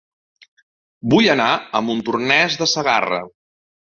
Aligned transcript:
Vull 1.13 1.27
anar 1.33 1.49
a 1.79 1.83
Montornès 1.89 2.57
de 2.63 2.69
Segarra 2.75 3.23